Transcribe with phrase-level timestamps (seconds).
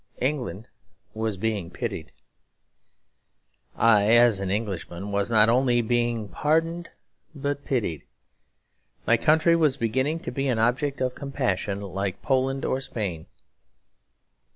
[0.19, 0.67] England
[1.13, 2.11] was being pitied.
[3.75, 6.89] I, as an Englishman, was not only being pardoned
[7.35, 8.01] but pitied.
[9.05, 13.27] My country was beginning to be an object of compassion, like Poland or Spain.